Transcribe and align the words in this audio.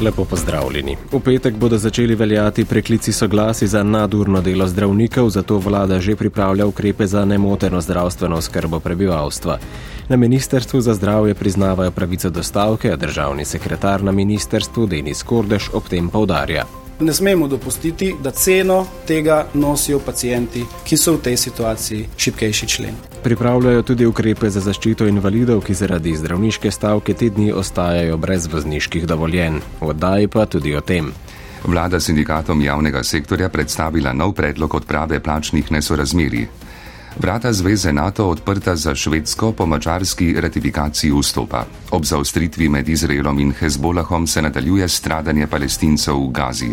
Lepo 0.00 0.24
pozdravljeni. 0.24 0.96
V 1.12 1.20
petek 1.20 1.54
bodo 1.54 1.78
začeli 1.78 2.14
veljati 2.14 2.64
preklici 2.64 3.12
soglasi 3.12 3.66
za 3.66 3.82
nadurno 3.82 4.40
delo 4.40 4.66
zdravnikov, 4.66 5.30
zato 5.30 5.58
vlada 5.58 6.00
že 6.00 6.16
pripravlja 6.16 6.66
ukrepe 6.66 7.06
za 7.06 7.24
nemoteno 7.24 7.80
zdravstveno 7.80 8.40
skrbo 8.40 8.80
prebivalstva. 8.80 9.58
Na 10.08 10.16
Ministrstvu 10.16 10.80
za 10.80 10.94
zdravje 10.94 11.34
priznavajo 11.34 11.90
pravico 11.90 12.30
do 12.30 12.42
stavke, 12.42 12.92
a 12.92 12.96
državni 12.96 13.44
sekretar 13.44 14.02
na 14.02 14.12
ministrstvu 14.12 14.86
Denis 14.86 15.22
Kordeš 15.22 15.70
ob 15.72 15.88
tem 15.88 16.08
povdarja. 16.08 16.83
Ne 17.00 17.12
smemo 17.12 17.48
dopustiti, 17.48 18.14
da 18.22 18.30
ceno 18.30 18.86
tega 19.06 19.46
nosijo 19.54 19.98
pacijenti, 19.98 20.64
ki 20.84 20.96
so 20.96 21.16
v 21.16 21.22
tej 21.22 21.36
situaciji 21.36 22.06
šipkejši 22.16 22.66
člen. 22.68 22.94
Pripravljajo 23.22 23.82
tudi 23.82 24.06
ukrepe 24.06 24.50
za 24.50 24.60
zaščito 24.60 25.06
invalidov, 25.06 25.64
ki 25.66 25.74
zaradi 25.74 26.14
zdravniške 26.16 26.70
stavke 26.70 27.14
te 27.14 27.30
dni 27.34 27.52
ostajajo 27.52 28.16
brez 28.16 28.46
vozniških 28.52 29.06
dovoljenj. 29.06 29.58
Oddaji 29.80 30.28
pa 30.28 30.46
tudi 30.46 30.76
o 30.76 30.80
tem. 30.80 31.10
Vlada 31.64 32.00
sindikatom 32.00 32.62
javnega 32.62 33.02
sektorja 33.02 33.48
predstavila 33.48 34.12
nov 34.12 34.32
predlog 34.32 34.74
odprave 34.74 35.20
plačnih 35.20 35.72
nesorazmerij. 35.72 36.46
Vrata 37.18 37.52
zveze 37.52 37.92
NATO 37.92 38.28
odprta 38.28 38.76
za 38.76 38.94
švedsko 38.94 39.52
po 39.52 39.66
mačarski 39.66 40.34
ratifikaciji 40.40 41.12
vstopa. 41.12 41.64
Ob 41.90 42.04
zaustritvi 42.04 42.68
med 42.68 42.88
Izraelom 42.88 43.38
in 43.38 43.52
Hezbolahom 43.52 44.26
se 44.26 44.42
nadaljuje 44.42 44.88
stradanje 44.88 45.46
palestincev 45.46 46.14
v 46.14 46.30
Gazi. 46.30 46.72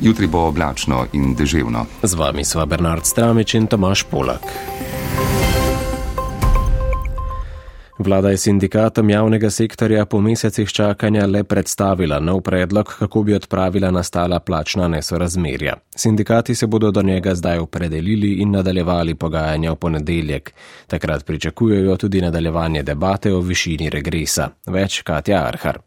Jutri 0.00 0.26
bo 0.26 0.48
oblačno 0.48 1.06
in 1.12 1.34
deževno. 1.34 1.86
Z 2.02 2.14
vami 2.14 2.44
sva 2.44 2.66
Bernard 2.66 3.04
Stramič 3.04 3.54
in 3.54 3.66
Tomaš 3.66 4.02
Polak. 4.02 4.42
Vlada 7.98 8.30
je 8.30 8.36
sindikatom 8.36 9.10
javnega 9.10 9.50
sektorja 9.50 10.04
po 10.06 10.20
mesecih 10.20 10.68
čakanja 10.68 11.26
le 11.26 11.44
predstavila 11.44 12.20
nov 12.20 12.40
predlog, 12.40 12.94
kako 12.98 13.22
bi 13.22 13.34
odpravila 13.34 13.90
nastala 13.90 14.40
plačna 14.40 14.88
nesorazmerja. 14.88 15.74
Sindikati 15.96 16.54
se 16.54 16.66
bodo 16.66 16.90
do 16.90 17.02
njega 17.02 17.34
zdaj 17.34 17.58
opredelili 17.58 18.32
in 18.32 18.50
nadaljevali 18.50 19.14
pogajanja 19.14 19.72
v 19.72 19.76
ponedeljek. 19.76 20.52
Takrat 20.86 21.26
pričakujejo 21.26 21.96
tudi 21.96 22.20
nadaljevanje 22.20 22.82
debate 22.82 23.34
o 23.34 23.40
višini 23.40 23.90
regresa. 23.90 24.48
Več 24.66 25.02
Katja 25.02 25.46
Arhar. 25.46 25.78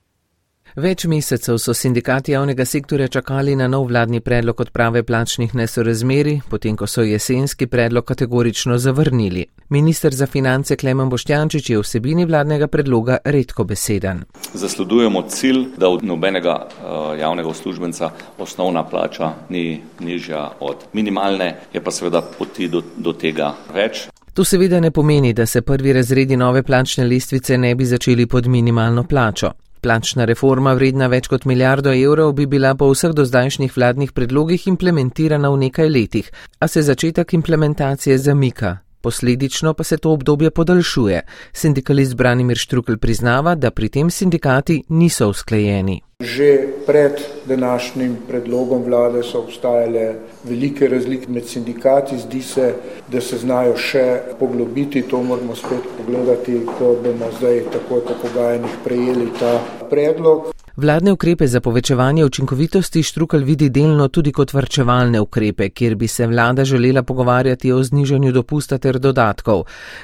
Več 0.80 1.04
mesecev 1.12 1.58
so 1.60 1.74
sindikati 1.76 2.32
javnega 2.32 2.64
sektorja 2.66 3.08
čakali 3.12 3.56
na 3.56 3.66
nov 3.68 3.90
vladni 3.90 4.22
predlog 4.24 4.62
odprave 4.64 5.02
plačnih 5.04 5.56
nesorazmeri, 5.56 6.38
potem 6.50 6.78
ko 6.80 6.88
so 6.88 7.04
jesenski 7.04 7.68
predlog 7.68 8.06
kategorično 8.08 8.78
zavrnili. 8.78 9.44
Minister 9.70 10.16
za 10.16 10.28
finance 10.28 10.78
Klemen 10.80 11.10
Boštjančič 11.10 11.70
je 11.70 11.82
vsebini 11.82 12.26
vladnega 12.26 12.68
predloga 12.68 13.18
redko 13.26 13.64
beseden. 13.64 14.24
Zasledujemo 14.54 15.26
cilj, 15.28 15.66
da 15.78 15.90
od 15.90 16.04
nobenega 16.04 16.56
uh, 16.56 17.20
javnega 17.20 17.50
uslužbenca 17.50 18.12
osnovna 18.38 18.84
plača 18.88 19.34
ni 19.50 19.82
nižja 20.00 20.50
od 20.60 20.88
minimalne, 20.94 21.56
je 21.74 21.84
pa 21.84 21.92
seveda 21.92 22.22
poti 22.38 22.70
do, 22.72 22.86
do 22.98 23.14
tega 23.14 23.52
več. 23.76 24.08
To 24.34 24.46
seveda 24.46 24.80
ne 24.80 24.92
pomeni, 24.92 25.34
da 25.34 25.46
se 25.46 25.62
prvi 25.62 25.94
razredi 25.94 26.38
nove 26.38 26.64
plačne 26.64 27.04
listvice 27.04 27.58
ne 27.58 27.76
bi 27.76 27.86
začeli 27.86 28.26
pod 28.26 28.48
minimalno 28.48 29.04
plačo. 29.04 29.52
Plačna 29.82 30.26
reforma 30.26 30.74
vredna 30.74 31.08
več 31.08 31.30
kot 31.32 31.46
milijardo 31.46 31.94
evrov 31.96 32.34
bi 32.36 32.46
bila 32.46 32.74
po 32.76 32.90
vseh 32.92 33.14
dozdajšnjih 33.16 33.78
vladnih 33.78 34.12
predlogih 34.12 34.68
implementirana 34.68 35.50
v 35.50 35.62
nekaj 35.66 35.90
letih, 35.90 36.32
a 36.60 36.68
se 36.68 36.82
začetek 36.82 37.34
implementacije 37.34 38.18
zamika. 38.18 38.78
Posledično 39.02 39.74
pa 39.74 39.84
se 39.84 39.98
to 39.98 40.12
obdobje 40.12 40.52
podaljšuje. 40.52 41.22
Sindikalist 41.54 42.16
Branimir 42.16 42.58
Štrukel 42.58 42.98
priznava, 42.98 43.56
da 43.56 43.72
pri 43.72 43.90
tem 43.90 44.12
sindikati 44.12 44.84
niso 44.90 45.30
usklejeni. 45.30 46.02
Že 46.20 46.68
pred 46.86 47.16
današnjim 47.46 48.18
predlogom 48.28 48.84
vlade 48.84 49.24
so 49.24 49.40
obstajale 49.40 50.16
velike 50.44 50.88
razlike 50.88 51.32
med 51.32 51.48
sindikati. 51.48 52.18
Zdi 52.18 52.42
se, 52.42 52.74
da 53.08 53.22
se 53.22 53.38
znajo 53.38 53.78
še 53.78 54.04
poglobiti. 54.40 55.06
To 55.08 55.24
moramo 55.24 55.56
spet 55.56 55.88
pogledati, 55.98 56.60
ko 56.68 56.98
bomo 57.04 57.32
zdaj 57.40 57.64
tako 57.72 58.02
po 58.04 58.20
pogajanjih 58.28 58.76
prejeli 58.84 59.32
ta 59.40 59.62
predlog. 59.90 60.52
Vladne 60.80 61.12
ukrepe 61.12 61.48
za 61.48 61.60
povečevanje 61.60 62.26
učinkovitosti 62.26 63.04
Štrukel 63.04 63.44
vidi 63.44 63.68
delno 63.70 64.08
tudi 64.08 64.32
kot 64.32 64.54
vrčevalne 64.54 65.20
ukrepe, 65.20 65.70
kjer 65.70 65.96
bi 65.96 66.08
se 66.08 66.28
vlada 66.28 66.66
želela 66.66 67.04
pogovarjati 67.04 67.72
o 67.72 67.84
znižanju 67.84 68.32
dopusta 68.32 68.78
ter 68.78 69.00
dodatkov. 69.00 69.64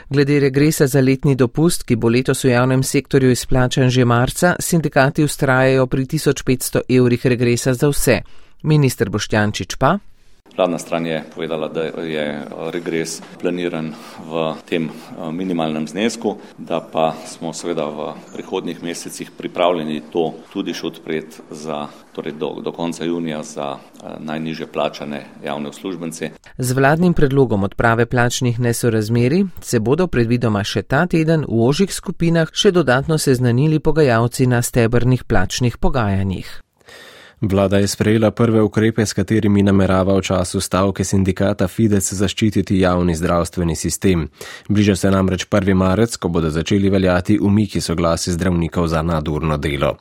Glede 0.09 0.40
regresa 0.40 0.88
za 0.88 1.02
letni 1.02 1.35
dopust, 1.35 1.84
ki 1.84 1.96
bo 1.96 2.09
letos 2.09 2.44
v 2.44 2.50
javnem 2.50 2.84
sektorju 2.84 3.31
izplačan 3.31 3.90
že 3.90 4.06
marca, 4.06 4.56
sindikati 4.59 5.24
ustrajajo 5.24 5.88
pri 5.88 6.06
1500 6.06 6.81
evrih 6.90 7.25
regresa 7.25 7.74
za 7.74 7.88
vse. 7.88 8.19
Minister 8.64 9.09
Boštjančič 9.09 9.75
pa. 9.80 9.97
Vladna 10.58 10.78
stran 10.78 11.06
je 11.06 11.24
povedala, 11.36 11.68
da 11.68 11.84
je 11.84 12.42
regres 12.72 13.22
planiran 13.42 13.92
v 14.24 14.54
tem 14.66 14.88
eh, 14.88 15.32
minimalnem 15.32 15.88
znesku, 15.88 16.38
da 16.58 16.80
pa 16.80 17.14
smo 17.28 17.54
seveda 17.54 17.86
v 17.86 18.14
prihodnjih 18.34 18.84
mesecih 18.84 19.32
pripravljeni 19.38 20.02
to 20.12 20.34
tudi 20.54 20.74
še 20.74 20.88
odpreti 20.88 21.44
za, 21.52 21.88
torej 22.16 22.38
do, 22.40 22.54
do 22.64 22.72
konca 22.72 23.04
junija 23.04 23.44
za 23.44 23.76
eh, 23.76 24.16
najniže 24.20 24.72
plačane 24.72 25.26
javne 25.44 25.70
uslužbence. 25.70 26.32
Z 26.58 26.72
vladnim 26.72 27.14
predlogom 27.14 27.64
odprave 27.64 28.06
plačnih 28.06 28.60
nesorazmeri 28.60 29.46
se 29.62 29.80
bodo 29.80 30.08
predvidoma 30.08 30.64
še 30.64 30.88
ta 30.88 31.04
teden 31.06 31.44
v 31.50 31.68
ožjih 31.68 31.92
skupinah 31.92 32.48
še 32.56 32.72
dodatno 32.72 33.18
seznanili 33.18 33.80
pogajalci 33.80 34.48
na 34.48 34.62
stebrnih 34.62 35.28
plačnih 35.28 35.78
pogajanjih. 35.78 36.65
Vlada 37.41 37.78
je 37.78 37.88
sprejela 37.88 38.31
prve 38.31 38.62
ukrepe, 38.62 39.06
s 39.06 39.13
katerimi 39.13 39.63
namerava 39.63 40.16
v 40.18 40.22
času 40.22 40.62
stavke 40.62 41.03
sindikata 41.03 41.68
Fidesz 41.68 42.13
zaščititi 42.13 42.79
javni 42.79 43.16
zdravstveni 43.16 43.75
sistem. 43.75 44.29
Bliža 44.69 44.96
se 44.96 45.12
namreč 45.12 45.46
1. 45.51 45.73
marec, 45.73 46.16
ko 46.18 46.29
bodo 46.29 46.50
začeli 46.50 46.90
veljati 46.90 47.40
umiki 47.41 47.81
soglasi 47.81 48.31
zdravnikov 48.31 48.88
za 48.88 49.01
nadurno 49.01 49.57
delo. 49.57 49.96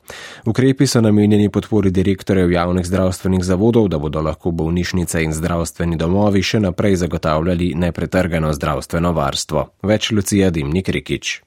Ukrepi 0.45 0.87
so 0.87 1.01
namenjeni 1.01 1.49
podpori 1.49 1.91
direktorjev 1.91 2.51
javnih 2.51 2.85
zdravstvenih 2.85 3.43
zavodov, 3.43 3.87
da 3.87 3.99
bodo 3.99 4.21
lahko 4.21 4.51
bolnišnice 4.51 5.23
in 5.23 5.33
zdravstveni 5.33 5.97
domovi 5.97 6.43
še 6.43 6.59
naprej 6.59 6.95
zagotavljali 6.95 7.73
nepretrgano 7.75 8.53
zdravstveno 8.53 9.11
varstvo. 9.11 9.67
Več 9.83 10.11
Lucija 10.11 10.49
Dimnik 10.49 10.89
Rikič. 10.89 11.44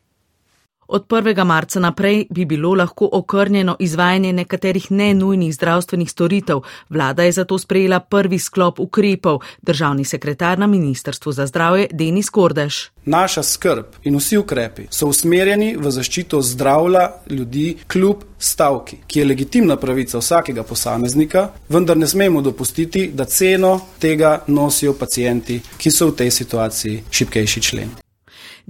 Od 0.91 1.07
1. 1.09 1.45
marca 1.45 1.81
naprej 1.81 2.27
bi 2.31 2.45
bilo 2.45 2.75
lahko 2.75 3.09
okrnjeno 3.13 3.77
izvajanje 3.79 4.33
nekaterih 4.33 4.91
nenujnih 4.91 5.55
zdravstvenih 5.55 6.11
storitev. 6.11 6.61
Vlada 6.89 7.23
je 7.23 7.33
zato 7.33 7.59
sprejela 7.59 8.01
prvi 8.01 8.39
sklop 8.39 8.81
ukrepov. 8.81 9.41
Državni 9.63 10.05
sekretar 10.05 10.59
na 10.59 10.67
Ministrstvu 10.67 11.33
za 11.33 11.47
zdravje 11.47 11.87
Denis 11.93 12.31
Kordeš. 12.31 12.91
Naša 13.05 13.43
skrb 13.43 13.85
in 14.05 14.17
vsi 14.17 14.39
ukrepi 14.39 14.87
so 14.91 15.07
usmerjeni 15.07 15.77
v 15.77 15.91
zaščito 15.91 16.43
zdravja 16.43 17.13
ljudi 17.31 17.77
kljub 17.87 18.25
stavki, 18.39 18.97
ki 19.07 19.19
je 19.19 19.25
legitimna 19.25 19.77
pravica 19.77 20.19
vsakega 20.19 20.63
posameznika, 20.63 21.49
vendar 21.69 21.97
ne 21.97 22.07
smemo 22.07 22.41
dopustiti, 22.41 23.11
da 23.15 23.25
ceno 23.25 23.81
tega 23.99 24.39
nosijo 24.47 24.97
pacijenti, 24.97 25.61
ki 25.79 25.91
so 25.91 26.09
v 26.09 26.17
tej 26.17 26.31
situaciji 26.31 27.03
šipkejši 27.11 27.63
člen. 27.63 28.08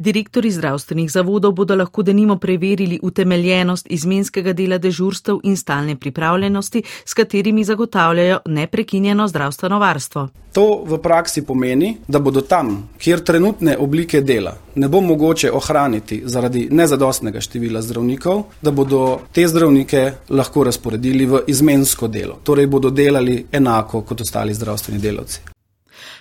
Direktori 0.01 0.51
zdravstvenih 0.51 1.11
zavodov 1.11 1.53
bodo 1.59 1.75
lahko 1.75 2.03
denimo 2.03 2.37
preverili 2.39 3.01
utemeljenost 3.03 3.87
izmenskega 3.91 4.53
dela 4.53 4.79
dežurstev 4.79 5.41
in 5.43 5.57
stalne 5.57 5.97
pripravljenosti, 5.97 6.83
s 7.05 7.15
katerimi 7.15 7.65
zagotavljajo 7.65 8.39
neprekinjeno 8.47 9.27
zdravstveno 9.29 9.79
varstvo. 9.79 10.29
To 10.53 10.85
v 10.87 11.01
praksi 11.03 11.43
pomeni, 11.43 11.97
da 12.09 12.19
bodo 12.19 12.41
tam, 12.41 12.89
kjer 12.99 13.25
trenutne 13.25 13.77
oblike 13.79 14.21
dela 14.21 14.55
ne 14.75 14.89
bo 14.89 15.01
mogoče 15.01 15.53
ohraniti 15.53 16.23
zaradi 16.25 16.69
nezadostnega 16.71 17.41
števila 17.41 17.83
zdravnikov, 17.83 18.43
da 18.63 18.71
bodo 18.71 19.21
te 19.33 19.49
zdravnike 19.49 20.13
lahko 20.31 20.65
razporedili 20.65 21.27
v 21.27 21.43
izmensko 21.47 22.09
delo, 22.09 22.39
torej 22.45 22.67
bodo 22.67 22.91
delali 22.91 23.47
enako 23.53 24.03
kot 24.03 24.21
ostali 24.21 24.55
zdravstveni 24.55 25.01
delavci 25.03 25.58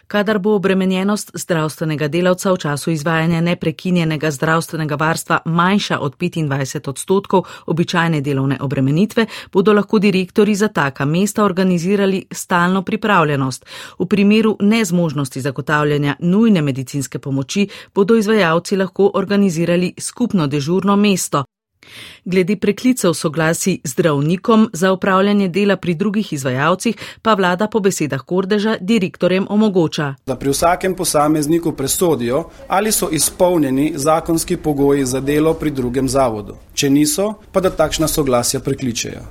kadar 0.07 0.39
bo 0.39 0.55
obremenjenost 0.55 1.31
zdravstvenega 1.33 2.07
delavca 2.07 2.51
v 2.51 2.57
času 2.57 2.91
izvajanja 2.91 3.41
neprekinjenega 3.41 4.31
zdravstvenega 4.31 4.95
varstva 4.95 5.39
manjša 5.45 5.99
od 5.99 6.17
25 6.17 6.89
odstotkov 6.89 7.43
običajne 7.65 8.21
delovne 8.21 8.57
obremenitve, 8.61 9.25
bodo 9.51 9.73
lahko 9.73 9.99
direktori 9.99 10.55
za 10.55 10.67
taka 10.67 11.05
mesta 11.05 11.43
organizirali 11.43 12.25
stalno 12.31 12.81
pripravljenost. 12.81 13.65
V 13.99 14.05
primeru 14.05 14.57
nezmožnosti 14.59 15.41
zagotavljanja 15.41 16.15
nujne 16.19 16.61
medicinske 16.61 17.19
pomoči 17.19 17.67
bodo 17.95 18.15
izvajalci 18.15 18.75
lahko 18.75 19.11
organizirali 19.13 19.93
skupno 19.99 20.47
dežurno 20.47 20.95
mesto. 20.95 21.43
Glede 22.25 22.55
preklicev 22.55 23.13
soglasi 23.13 23.79
zdravnikom 23.83 24.69
za 24.73 24.91
upravljanje 24.91 25.47
dela 25.47 25.75
pri 25.75 25.93
drugih 25.93 26.33
izvajalcih 26.33 26.95
pa 27.21 27.33
vlada 27.33 27.67
po 27.67 27.79
besedah 27.79 28.21
Kordeža 28.21 28.77
direktorjem 28.81 29.47
omogoča. 29.49 30.15
Da 30.25 30.35
pri 30.35 30.49
vsakem 30.49 30.95
posamezniku 30.95 31.71
presodijo, 31.71 32.43
ali 32.67 32.91
so 32.91 33.09
izpolnjeni 33.11 33.93
zakonski 33.95 34.57
pogoji 34.57 35.05
za 35.05 35.19
delo 35.19 35.53
pri 35.53 35.71
drugem 35.71 36.09
zavodu. 36.09 36.55
Če 36.77 36.91
niso, 36.93 37.23
pa 37.49 37.57
da 37.57 37.71
takšna 37.73 38.05
soglasja 38.05 38.59
prekličejo. 38.61 39.23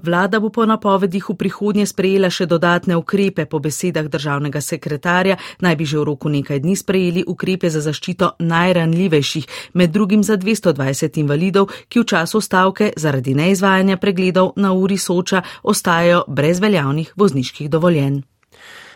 Vlada 0.00 0.38
bo 0.40 0.48
po 0.48 0.64
napovedih 0.64 1.26
v 1.28 1.34
prihodnje 1.36 1.84
sprejela 1.90 2.30
še 2.32 2.46
dodatne 2.48 2.96
ukrepe. 2.96 3.44
Po 3.44 3.60
besedah 3.60 4.08
državnega 4.08 4.62
sekretarja 4.64 5.36
naj 5.60 5.76
bi 5.76 5.84
že 5.84 5.98
v 6.00 6.06
roku 6.08 6.32
nekaj 6.32 6.62
dni 6.64 6.76
sprejeli 6.76 7.24
ukrepe 7.28 7.68
za 7.68 7.82
zaščito 7.84 8.30
najranljivejših, 8.40 9.44
med 9.76 9.92
drugim 9.92 10.24
za 10.24 10.38
220 10.40 11.20
invalidov, 11.20 11.68
ki 11.92 12.00
v 12.00 12.08
času 12.14 12.40
stavke 12.40 12.94
zaradi 12.96 13.36
neizvajanja 13.36 14.00
pregledov 14.00 14.54
na 14.56 14.72
uri 14.72 14.96
soča 14.96 15.44
ostajajo 15.68 16.24
brez 16.32 16.64
veljavnih 16.64 17.12
vozniških 17.12 17.68
dovoljenj. 17.68 18.24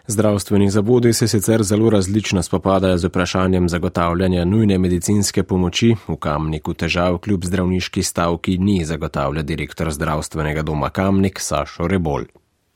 Zdravstveni 0.07 0.71
zavodi 0.71 1.13
se 1.13 1.29
sicer 1.29 1.63
zelo 1.63 1.91
različno 1.91 2.43
spopadajo 2.43 2.99
z 2.99 3.07
vprašanjem 3.07 3.69
zagotavljanja 3.69 4.45
nujne 4.45 4.79
medicinske 4.79 5.43
pomoči. 5.43 5.95
V 6.09 6.17
Kamniku 6.17 6.75
težav 6.75 7.19
kljub 7.19 7.45
zdravniški 7.45 8.03
stavki 8.03 8.59
ni 8.59 8.85
zagotavlja 8.85 9.43
direktor 9.43 9.93
zdravstvenega 9.93 10.63
doma 10.63 10.91
Kamnik 10.91 11.41
Sašo 11.41 11.89
Rebol 11.89 12.25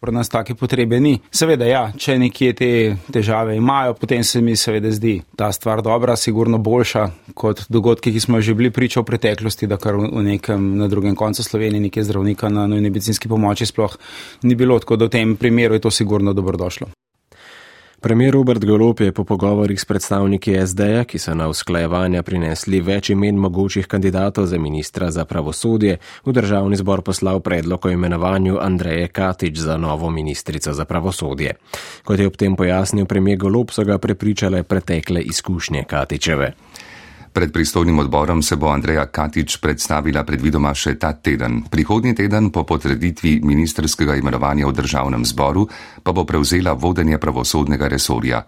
pri 0.05 0.13
nas 0.13 0.29
take 0.29 0.55
potrebe 0.55 1.01
ni. 1.01 1.15
Seveda, 1.33 1.65
ja, 1.65 1.83
če 1.97 2.19
nekje 2.21 2.53
te 2.59 2.71
težave 3.13 3.57
imajo, 3.57 3.95
potem 3.97 4.25
se 4.27 4.43
mi 4.45 4.57
seveda 4.57 4.91
zdi 4.93 5.15
ta 5.39 5.49
stvar 5.53 5.81
dobra, 5.85 6.17
sigurno 6.21 6.59
boljša 6.61 7.07
kot 7.33 7.65
dogodki, 7.73 8.13
ki 8.13 8.21
smo 8.21 8.43
že 8.45 8.55
bili 8.55 8.71
priča 8.71 9.01
v 9.01 9.09
preteklosti, 9.09 9.69
da 9.71 9.81
kar 9.81 9.97
v 9.97 10.25
nekem 10.27 10.75
na 10.77 10.91
drugem 10.93 11.17
koncu 11.17 11.43
Slovenije 11.43 11.87
nekaj 11.89 12.05
zdravnika 12.11 12.53
na 12.53 12.67
nujni 12.69 12.91
medicinski 12.91 13.33
pomoči 13.33 13.67
sploh 13.67 13.97
ni 14.43 14.55
bilo, 14.55 14.77
tako 14.79 15.01
da 15.01 15.09
v 15.09 15.17
tem 15.17 15.37
primeru 15.41 15.81
je 15.81 15.87
to 15.87 15.91
sigurno 15.91 16.37
dobrodošlo. 16.37 16.93
Premijer 18.05 18.33
Robert 18.33 18.65
Golop 18.65 19.01
je 19.01 19.13
po 19.13 19.25
pogovorih 19.25 19.81
s 19.81 19.85
predstavniki 19.85 20.53
SD-ja, 20.67 21.05
ki 21.09 21.19
so 21.19 21.33
na 21.35 21.47
usklajevanja 21.49 22.21
prinesli 22.23 22.83
več 22.85 23.09
imen 23.15 23.39
mogočih 23.41 23.87
kandidatov 23.89 24.45
za 24.51 24.59
ministra 24.61 25.09
za 25.11 25.25
pravosodje, 25.25 25.97
v 26.27 26.35
državni 26.37 26.77
zbor 26.77 27.01
poslal 27.01 27.41
predlog 27.41 27.87
o 27.87 27.95
imenovanju 27.95 28.59
Andreje 28.61 29.09
Katič 29.09 29.57
za 29.57 29.79
novo 29.81 30.11
ministrico 30.13 30.77
za 30.77 30.85
pravosodje. 30.85 31.57
Kot 32.05 32.21
je 32.21 32.27
ob 32.29 32.37
tem 32.37 32.57
pojasnil 32.61 33.09
premijer 33.09 33.39
Golop, 33.39 33.73
so 33.73 33.89
ga 33.89 33.97
prepričale 33.99 34.63
pretekle 34.69 35.23
izkušnje 35.25 35.89
Katičeve. 35.89 36.53
Pred 37.35 37.53
pristojnim 37.53 37.99
odborom 37.99 38.43
se 38.43 38.57
bo 38.57 38.69
Andreja 38.71 39.07
Katič 39.11 39.57
predstavila 39.59 40.23
predvidoma 40.23 40.71
še 40.71 40.95
ta 40.95 41.11
teden. 41.19 41.65
Prihodnji 41.67 42.15
teden 42.15 42.55
po 42.55 42.63
potreditvi 42.63 43.41
ministerskega 43.43 44.15
imenovanja 44.15 44.71
v 44.71 44.77
državnem 44.79 45.27
zboru 45.27 45.67
pa 46.07 46.15
bo 46.15 46.23
prevzela 46.23 46.79
vodenje 46.79 47.19
pravosodnega 47.19 47.91
resorja. 47.91 48.45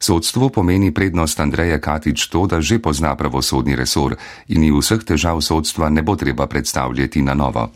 Sodstvo 0.00 0.48
pomeni 0.48 0.96
prednost 0.96 1.44
Andreje 1.44 1.76
Katič 1.76 2.32
to, 2.32 2.48
da 2.48 2.64
že 2.64 2.80
pozna 2.80 3.12
pravosodni 3.20 3.76
resor 3.76 4.16
in 4.48 4.64
ji 4.64 4.72
vseh 4.72 5.04
težav 5.04 5.44
sodstva 5.44 5.92
ne 5.92 6.00
bo 6.00 6.16
treba 6.16 6.48
predstavljati 6.48 7.20
na 7.20 7.36
novo. 7.36 7.68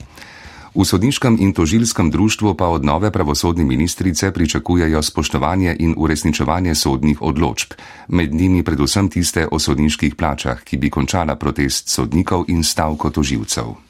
V 0.76 0.84
sodniškem 0.84 1.40
in 1.40 1.56
tožilskem 1.56 2.12
društvu 2.12 2.52
pa 2.52 2.68
od 2.68 2.84
nove 2.84 3.08
pravosodne 3.10 3.64
ministrice 3.64 4.28
pričakujejo 4.30 5.02
spoštovanje 5.02 5.76
in 5.80 5.94
uresničevanje 5.96 6.74
sodnih 6.74 7.22
odločb, 7.22 7.72
med 8.08 8.34
njimi 8.34 8.62
predvsem 8.62 9.08
tiste 9.08 9.48
o 9.50 9.58
sodniških 9.58 10.14
plačah, 10.14 10.60
ki 10.60 10.76
bi 10.76 10.90
končala 10.90 11.36
protest 11.36 11.88
sodnikov 11.88 12.44
in 12.48 12.60
stavko 12.64 13.10
tožilcev. 13.10 13.85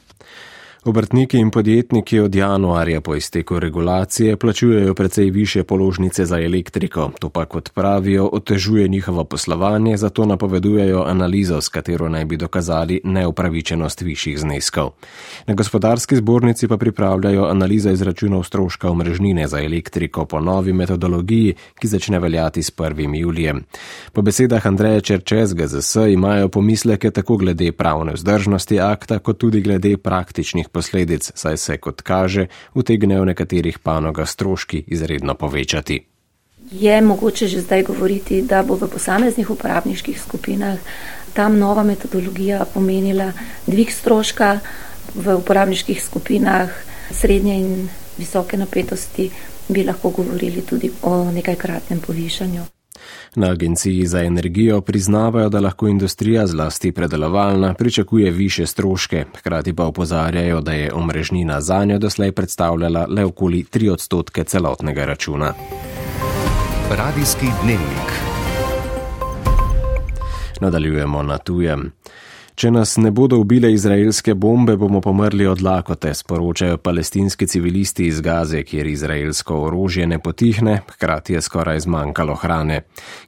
Obrtniki 0.87 1.37
in 1.37 1.49
podjetniki 1.51 2.19
od 2.19 2.35
januarja 2.35 3.01
po 3.01 3.15
izteku 3.15 3.59
regulacije 3.59 4.37
plačujejo 4.37 4.93
precej 4.93 5.29
više 5.29 5.63
položnice 5.63 6.25
za 6.25 6.39
elektriko. 6.39 7.11
To 7.19 7.29
pa, 7.29 7.45
kot 7.45 7.69
pravijo, 7.73 8.29
otežuje 8.33 8.87
njihovo 8.87 9.23
poslovanje, 9.23 9.97
zato 9.97 10.25
napovedujejo 10.25 11.03
analizo, 11.03 11.61
s 11.61 11.69
katero 11.69 12.09
naj 12.09 12.25
bi 12.25 12.37
dokazali 12.37 13.01
neupravičenost 13.03 14.01
višjih 14.01 14.39
zneskov. 14.39 14.89
Na 15.47 15.53
gospodarski 15.53 16.15
zbornici 16.15 16.67
pa 16.67 16.77
pripravljajo 16.77 17.45
analizo 17.45 17.91
izračunov 17.91 18.43
stroška 18.43 18.89
omrežnine 18.89 19.47
za 19.47 19.59
elektriko 19.63 20.25
po 20.25 20.39
novi 20.39 20.73
metodologiji, 20.73 21.55
ki 21.79 21.87
začne 21.87 22.19
veljati 22.19 22.63
s 22.63 22.71
1. 22.71 23.19
julijem. 23.19 23.63
Po 24.13 24.21
besedah 24.21 24.67
Andreja 24.67 25.01
Čerčez 25.01 25.53
GZS 25.53 25.95
imajo 25.95 26.49
pomisleke 26.49 27.11
tako 27.11 27.37
glede 27.37 27.71
pravne 27.71 28.13
vzdržnosti 28.13 28.79
akta, 28.79 29.19
kot 29.19 29.37
tudi 29.37 29.61
glede 29.61 29.97
praktičnih 29.97 30.69
posledic, 30.77 31.31
saj 31.33 31.57
se, 31.57 31.77
kot 31.81 32.05
kaže, 32.05 32.47
utegnejo 32.77 33.25
v 33.25 33.31
nekaterih 33.33 33.79
panogah 33.81 34.29
stroški 34.29 34.83
izredno 34.87 35.33
povečati. 35.33 35.97
Je 36.71 37.01
mogoče 37.01 37.47
že 37.47 37.61
zdaj 37.63 37.83
govoriti, 37.89 38.41
da 38.41 38.61
bo 38.63 38.75
v 38.75 38.89
posameznih 38.91 39.49
uporabniških 39.49 40.19
skupinah 40.21 40.77
tam 41.33 41.57
nova 41.57 41.83
metodologija 41.83 42.65
pomenila 42.73 43.31
dvig 43.67 43.91
stroška 43.91 44.59
v 45.15 45.35
uporabniških 45.37 46.03
skupinah 46.03 46.69
srednje 47.11 47.59
in 47.59 47.89
visoke 48.17 48.57
napetosti, 48.57 49.29
bi 49.69 49.83
lahko 49.83 50.09
govorili 50.09 50.61
tudi 50.61 50.91
o 51.03 51.31
nekajkratnem 51.31 52.01
povišanju. 52.01 52.76
Na 53.35 53.51
agenciji 53.51 54.05
za 54.05 54.23
energijo 54.23 54.81
priznavajo, 54.81 55.49
da 55.49 55.59
lahko 55.59 55.87
industrija 55.87 56.47
zlasti 56.47 56.91
predelovalna 56.91 57.73
pričakuje 57.73 58.31
više 58.31 58.65
stroške, 58.65 59.25
hkrati 59.37 59.73
pa 59.73 59.85
upozarjajo, 59.85 60.61
da 60.61 60.71
je 60.71 60.93
omrežnina 60.93 61.61
za 61.61 61.85
njo 61.85 61.99
doslej 61.99 62.31
predstavljala 62.31 63.05
le 63.09 63.25
okoli 63.25 63.63
3 63.63 63.91
odstotke 63.91 64.43
celotnega 64.43 65.05
računa. 65.05 65.53
Radijski 66.91 67.45
dnevnik. 67.63 68.07
Nadaljujemo 70.61 71.23
na 71.23 71.37
tujem. 71.37 71.91
Če 72.57 72.71
nas 72.73 72.95
ne 72.97 73.11
bodo 73.13 73.37
ubile 73.37 73.69
izraelske 73.69 74.33
bombe, 74.33 74.73
bomo 74.81 74.97
pomrli 74.97 75.45
od 75.45 75.59
lakote, 75.61 76.09
sporočajo 76.17 76.79
palestinski 76.81 77.45
civilisti 77.47 78.07
iz 78.09 78.21
Gaze, 78.25 78.63
kjer 78.65 78.87
izraelsko 78.89 79.59
orožje 79.67 80.07
ne 80.09 80.17
potihne, 80.19 80.79
hkrati 80.89 81.35
je 81.35 81.41
skoraj 81.45 81.79
zmanjkalo 81.85 82.35
hrane. 82.35 82.79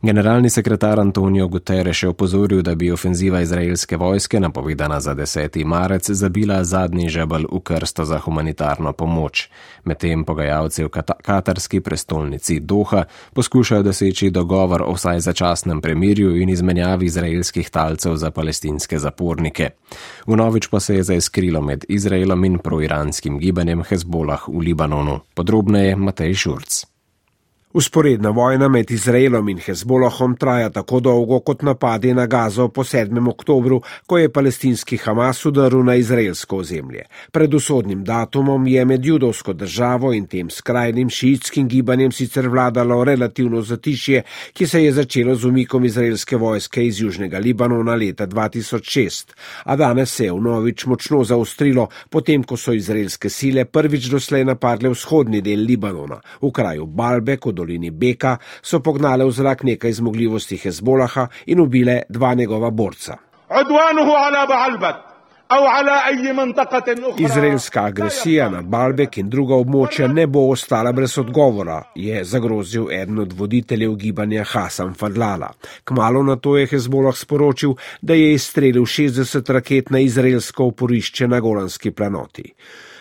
Generalni 0.02 0.50
sekretar 0.50 1.00
Antonijo 1.00 1.48
Guterres 1.48 2.02
je 2.04 2.10
opozoril, 2.10 2.64
da 2.66 2.74
bi 2.76 2.90
ofenziva 2.92 3.42
izraelske 3.46 3.98
vojske, 3.98 4.40
napovedana 4.40 4.98
za 5.00 5.14
10. 5.16 5.62
marec, 5.66 6.10
zabila 6.10 6.64
zadnji 6.64 7.10
žebel 7.10 7.46
v 7.52 7.62
krsto 7.62 8.06
za 8.06 8.18
humanitarno 8.18 8.94
pomoč. 8.94 9.46
Medtem 9.86 10.26
pogajalci 10.26 10.84
v 10.84 10.90
katarski 11.22 11.80
prestolnici 11.82 12.60
Doha 12.60 13.04
poskušajo 13.34 13.84
doseči 13.84 14.30
dogovor 14.30 14.82
o 14.82 14.98
vsaj 14.98 15.20
začasnem 15.20 15.82
premirju 15.82 16.36
in 16.42 16.50
izmenjavi 16.50 17.06
izraelskih 17.06 17.70
talcev 17.70 18.16
za 18.16 18.32
palestinske 18.32 18.98
zapornike 18.98 19.19
zapornike. 19.20 19.70
Vnovič 20.28 20.68
pa 20.68 20.80
se 20.80 20.96
je 20.96 21.04
zaiskrilo 21.04 21.62
med 21.62 21.86
Izraelom 21.90 22.46
in 22.46 22.60
proiranskim 22.60 23.40
gibanjem 23.40 23.84
Hezbolah 23.84 24.48
v 24.48 24.60
Libanonu. 24.60 25.20
Podrobneje 25.36 25.96
Matej 25.96 26.34
Šurc. 26.34 26.99
Usporedna 27.74 28.30
vojna 28.30 28.68
med 28.68 28.92
Izraelom 28.92 29.50
in 29.50 29.60
Hezbolahom 29.62 30.36
traja 30.36 30.70
tako 30.74 31.00
dolgo 31.00 31.38
kot 31.46 31.62
napadi 31.62 32.14
na 32.14 32.26
Gazo 32.26 32.68
po 32.68 32.84
7. 32.84 33.30
oktobru, 33.30 33.82
ko 34.06 34.18
je 34.18 34.32
palestinski 34.34 34.98
Hamas 34.98 35.46
udaril 35.46 35.84
na 35.86 35.96
izraelsko 35.96 36.58
ozemlje. 36.58 37.04
Pred 37.32 37.54
usodnim 37.54 38.04
datumom 38.04 38.68
je 38.68 38.86
med 38.86 39.06
judovsko 39.06 39.54
državo 39.54 40.14
in 40.14 40.26
tem 40.28 40.50
skrajnim 40.50 41.10
šiitskim 41.10 41.68
gibanjem 41.68 42.12
sicer 42.12 42.48
vladalo 42.48 43.04
relativno 43.04 43.62
zatišje, 43.62 44.24
ki 44.54 44.68
se 44.68 44.84
je 44.84 44.92
začelo 44.92 45.36
z 45.36 45.46
umikom 45.46 45.86
izraelske 45.86 46.38
vojske 46.38 46.88
iz 46.88 47.02
Južnega 47.02 47.38
Libanona 47.38 47.96
leta 47.96 48.28
2006. 48.28 49.36
A 49.64 49.76
danes 49.76 50.16
se 50.16 50.26
je 50.26 50.34
vnovič 50.34 50.86
močno 50.86 51.24
zaostrilo, 51.24 51.88
potem 52.10 52.44
ko 52.44 52.58
so 52.58 52.74
izraelske 52.74 53.30
sile 53.30 53.66
prvič 53.66 54.10
doslej 54.10 54.46
napadle 54.46 54.90
vzhodni 54.90 55.42
del 55.42 55.62
Libanona, 55.70 56.22
v 56.42 56.52
kraju 56.52 56.86
Balbe, 56.86 57.38
kot 57.38 57.59
dolini 57.60 57.92
Beka 57.92 58.38
so 58.62 58.80
pognale 58.80 59.28
v 59.28 59.36
zrak 59.36 59.64
nekaj 59.68 59.98
zmogljivosti 60.02 60.58
Hezbolaha 60.64 61.28
in 61.46 61.60
ubile 61.60 62.02
dva 62.10 62.34
njegova 62.34 62.70
borca. 62.70 63.18
Izraelska 67.18 67.84
agresija 67.84 68.50
na 68.50 68.62
Balbek 68.62 69.18
in 69.18 69.30
druga 69.30 69.58
območja 69.58 70.08
ne 70.08 70.28
bo 70.28 70.44
ostala 70.52 70.92
brez 70.94 71.18
odgovora, 71.18 71.80
je 71.96 72.22
zagrozil 72.24 72.92
eden 72.94 73.18
od 73.24 73.34
voditeljev 73.34 73.96
gibanja 73.96 74.44
Hasan 74.44 74.94
Fadlala. 74.94 75.50
Kmalo 75.84 76.22
na 76.24 76.36
to 76.36 76.54
je 76.58 76.68
Hezbolah 76.70 77.18
sporočil, 77.18 77.74
da 78.02 78.14
je 78.14 78.34
izstrelil 78.34 78.86
60 78.86 79.54
raket 79.54 79.90
na 79.90 80.00
izraelsko 80.06 80.70
oporišče 80.70 81.28
na 81.28 81.40
Golanski 81.40 81.92
planoti. 81.92 82.54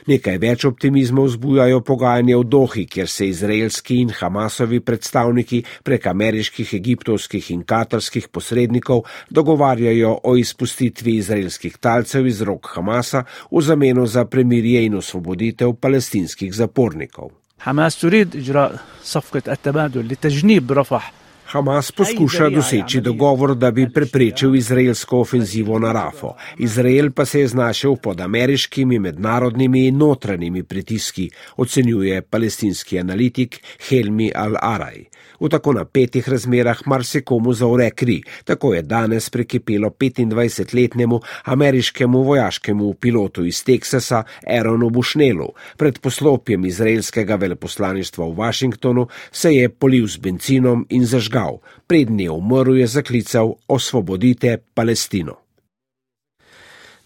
Nekaj 0.08 0.38
več 0.38 0.66
optimizma 0.66 1.24
vzbujajo 1.24 1.82
pogajanje 1.82 2.36
v 2.38 2.44
Dohi, 2.44 2.86
kjer 2.86 3.08
se 3.08 3.28
izraelski 3.28 4.00
in 4.02 4.10
Hamasovi 4.12 4.80
predstavniki 4.80 5.64
prek 5.84 6.08
ameriških, 6.08 6.74
egiptovskih 6.74 7.52
in 7.52 7.64
katarskih 7.64 8.28
posrednikov 8.28 9.06
dogovarjajo 9.30 10.18
o 10.24 10.36
izpustitvi 10.38 11.16
izraelskih 11.22 11.78
talcev 11.78 12.28
iz 12.28 12.42
rok 12.42 12.74
Hamasa 12.76 13.24
v 13.52 13.62
zameno 13.62 14.06
za 14.06 14.26
premirje 14.26 14.86
in 14.86 15.00
osvoboditev 15.00 15.74
palestinskih 15.80 16.54
zapornikov. 16.54 17.32
حماس 17.64 18.02
تريد 18.02 18.36
إجراء 18.36 18.80
صفقة 19.04 19.54
التبادل 19.54 20.08
لتجنيب 20.08 20.72
رفح 20.72 21.14
Hamas 21.49 21.93
poskuša 21.93 22.51
doseči 22.53 23.01
dogovor, 23.01 23.55
da 23.57 23.71
bi 23.71 23.87
preprečil 23.93 24.55
izraelsko 24.55 25.21
ofenzivo 25.21 25.79
na 25.79 25.93
Rafo. 25.93 26.35
Izrael 26.59 27.11
pa 27.11 27.25
se 27.25 27.41
je 27.41 27.49
znašel 27.49 27.97
pod 27.97 28.21
ameriškimi, 28.21 28.99
mednarodnimi 28.99 29.87
in 29.87 29.97
notranjimi 29.97 30.63
pritiski, 30.63 31.31
ocenjuje 31.57 32.23
palestinski 32.23 32.99
analitik 32.99 33.63
Helmi 33.89 34.33
Al-Araj. 34.35 35.05
V 35.41 35.49
tako 35.49 35.73
napetih 35.73 36.29
razmerah 36.29 36.81
marsikomu 36.87 37.53
zaure 37.53 37.91
kri, 37.91 38.23
tako 38.45 38.75
je 38.75 38.83
danes 38.83 39.31
prekipelo 39.31 39.89
25-letnemu 39.89 41.21
ameriškemu 41.45 42.23
vojaškemu 42.23 42.95
pilotu 42.95 43.45
iz 43.45 43.65
Teksasa 43.65 44.23
Aaronu 44.47 44.91
Bushnelu. 44.91 45.49
Pred 45.77 45.99
poslopjem 45.99 46.65
izraelskega 46.65 47.35
veleposlaništva 47.35 48.27
v 48.27 48.35
Washingtonu 48.35 49.07
se 49.33 49.55
je 49.55 49.69
polil 49.69 50.07
z 50.07 50.17
benzinom 50.17 50.87
in 50.91 51.07
zažgal 51.07 51.38
žgal, 51.39 51.61
prednji 51.87 52.29
umrl, 52.29 52.77
je 52.77 52.87
zaklical: 52.87 53.55
Osvobodite 53.69 54.59
Palestino. 54.75 55.48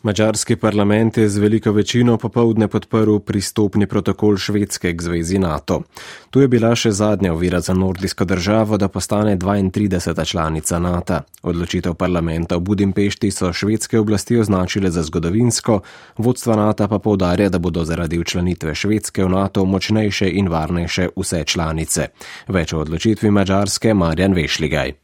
Mačarski 0.02 0.56
parlament 0.56 1.16
je 1.16 1.28
z 1.28 1.38
veliko 1.38 1.72
večino 1.72 2.16
popovdne 2.18 2.68
podprl 2.68 3.18
pristopni 3.18 3.86
protokol 3.86 4.36
Švedske 4.36 4.96
k 4.96 5.02
zvezi 5.02 5.38
NATO. 5.38 5.82
Tu 6.30 6.40
je 6.40 6.48
bila 6.48 6.74
še 6.74 6.90
zadnja 6.90 7.32
ovira 7.32 7.60
za 7.60 7.74
nordijsko 7.74 8.24
državo, 8.24 8.78
da 8.78 8.88
postane 8.88 9.36
32. 9.36 10.24
članica 10.24 10.78
NATO. 10.78 11.20
Odločitev 11.42 11.94
parlamenta 11.94 12.56
v 12.56 12.60
Budimpešti 12.60 13.30
so 13.30 13.52
švedske 13.52 13.98
oblasti 13.98 14.38
označile 14.38 14.90
za 14.90 15.02
zgodovinsko, 15.02 15.80
vodstva 16.18 16.56
NATO 16.56 16.88
pa 16.88 16.98
povdarja, 16.98 17.48
da 17.48 17.58
bodo 17.58 17.84
zaradi 17.84 18.18
učlanitve 18.18 18.74
Švedske 18.74 19.24
v 19.24 19.28
NATO 19.28 19.64
močnejše 19.64 20.30
in 20.30 20.48
varnejše 20.48 21.08
vse 21.16 21.44
članice. 21.44 22.08
Več 22.48 22.72
o 22.72 22.82
odločitvi 22.82 23.30
Mačarske 23.30 23.94
Marjan 23.94 24.34
Vešligaj. 24.34 25.01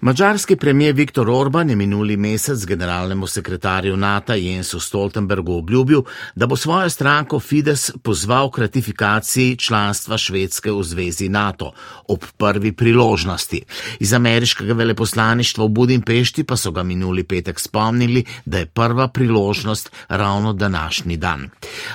Mačarski 0.00 0.56
premijer 0.56 0.94
Viktor 0.94 1.30
Orban 1.30 1.70
je 1.70 1.76
minuli 1.76 2.16
mesec 2.16 2.66
generalnemu 2.66 3.26
sekretarju 3.26 3.96
NATO 3.96 4.34
Jensu 4.34 4.80
Stoltenbergu 4.80 5.52
obljubil, 5.58 6.02
da 6.34 6.46
bo 6.46 6.56
svojo 6.56 6.90
stranko 6.90 7.40
Fides 7.40 7.90
pozval 8.02 8.50
k 8.50 8.58
ratifikaciji 8.58 9.56
članstva 9.56 10.18
Švedske 10.18 10.72
v 10.72 10.82
zvezi 10.82 11.28
NATO 11.28 11.72
ob 12.08 12.24
prvi 12.36 12.72
priložnosti. 12.72 13.62
Iz 14.00 14.12
ameriškega 14.12 14.72
veleposlaništva 14.72 15.64
v 15.64 15.68
Budimpešti 15.68 16.44
pa 16.44 16.56
so 16.56 16.70
ga 16.70 16.82
minuli 16.82 17.24
petek 17.24 17.60
spomnili, 17.60 18.24
da 18.44 18.58
je 18.58 18.66
prva 18.66 19.08
priložnost 19.08 19.90
ravno 20.08 20.52
današnji 20.52 21.16
dan. 21.16 21.48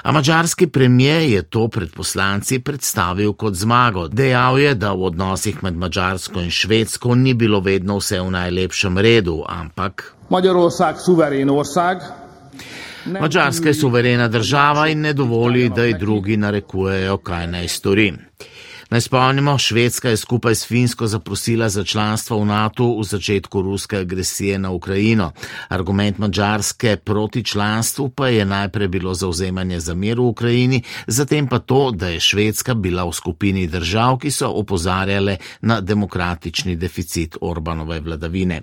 A 0.03 0.11
mačarski 0.11 0.67
premijer 0.67 1.29
je 1.29 1.43
to 1.43 1.67
pred 1.67 1.93
poslanci 1.93 2.59
predstavil 2.59 3.33
kot 3.33 3.53
zmago. 3.53 4.07
Dejal 4.07 4.59
je, 4.59 4.75
da 4.75 4.93
v 4.93 5.03
odnosih 5.03 5.63
med 5.63 5.75
Mačarsko 5.77 6.41
in 6.41 6.51
Švedsko 6.51 7.15
ni 7.15 7.33
bilo 7.33 7.59
vedno 7.59 7.91
vse 8.01 8.19
v 8.19 8.33
najlepšem 8.33 8.97
redu, 8.97 9.43
ampak. 9.45 10.15
Magyarország 10.29 10.97
suverén 10.99 11.49
ország. 11.49 12.01
Mačarska 13.05 13.69
je 13.69 13.73
suverena 13.73 14.27
država 14.27 14.87
in 14.87 15.01
ne 15.01 15.13
dovoli, 15.13 15.69
da 15.69 15.83
ji 15.83 15.93
drugi 15.93 16.37
narekujejo, 16.37 17.17
kaj 17.17 17.47
naj 17.47 17.67
stori. 17.67 18.13
Naj 18.91 19.01
spomnimo, 19.01 19.57
Švedska 19.57 20.09
je 20.09 20.17
skupaj 20.17 20.55
s 20.55 20.67
Finsko 20.67 21.07
zaprosila 21.07 21.69
za 21.69 21.83
članstvo 21.83 22.39
v 22.39 22.45
NATO 22.45 22.99
v 22.99 23.03
začetku 23.03 23.61
ruske 23.61 23.97
agresije 23.97 24.59
na 24.59 24.71
Ukrajino. 24.71 25.31
Argument 25.69 26.17
Mačarske 26.17 26.97
proti 26.97 27.43
članstvu 27.43 28.09
pa 28.09 28.27
je 28.27 28.45
najprej 28.45 28.87
bilo 28.87 29.13
zauzemanje 29.13 29.79
za 29.79 29.95
mir 29.95 30.19
v 30.19 30.25
Ukrajini, 30.25 30.83
zatem 31.07 31.47
pa 31.47 31.59
to, 31.59 31.91
da 31.91 32.07
je 32.07 32.19
Švedska 32.19 32.73
bila 32.73 33.05
v 33.05 33.13
skupini 33.13 33.67
držav, 33.67 34.17
ki 34.17 34.31
so 34.31 34.49
opozarjale 34.49 35.37
na 35.61 35.79
demokratični 35.81 36.75
deficit 36.75 37.37
Orbanove 37.41 37.99
vladavine. 37.99 38.61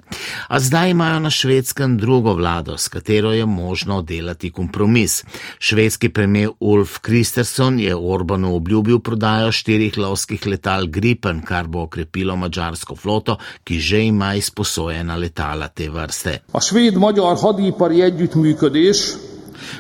A 0.49 0.61
zdaj 0.61 0.91
imajo 0.91 1.21
na 1.21 1.31
švedskem 1.31 1.99
drugo 1.99 2.35
vlado, 2.35 2.77
s 2.79 2.89
katero 2.89 3.33
je 3.33 3.47
možno 3.47 4.03
delati 4.03 4.51
kompromis. 4.51 5.25
Švedski 5.59 6.09
premijer 6.09 6.51
Ulf 6.61 6.99
Kristersson 6.99 7.81
je 7.81 7.97
Orbanu 7.97 8.57
obljubil 8.57 8.99
prodajo 8.99 9.53
štirih 9.53 9.99
lovskih 9.99 10.18
letalskih 10.19 10.47
letal 10.47 10.87
Gripen, 10.91 11.43
kar 11.43 11.69
bo 11.69 11.85
okrepilo 11.87 12.37
mačarsko 12.37 12.97
floto, 12.97 13.39
ki 13.65 13.79
že 13.79 14.05
ima 14.07 14.35
izposojena 14.35 15.17
letala 15.17 15.69
te 15.69 15.89
vrste. 15.89 16.41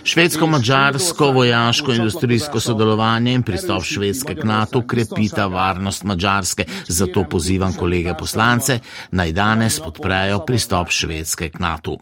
Švedsko-mačarsko 0.04 1.32
vojaško 1.32 1.92
industrijsko 1.92 2.60
sodelovanje 2.60 3.32
in 3.32 3.42
pristop 3.42 3.82
Švedske 3.84 4.34
k 4.34 4.44
NATO 4.44 4.82
krepita 4.86 5.46
varnost 5.46 6.04
Mačarske, 6.04 6.64
zato 6.88 7.24
pozivam 7.24 7.74
kolege 7.74 8.14
poslance, 8.18 8.80
naj 9.10 9.32
danes 9.32 9.80
podprejo 9.80 10.44
pristop 10.46 10.90
Švedske 10.90 11.50
k 11.50 11.58
NATO. 11.58 11.96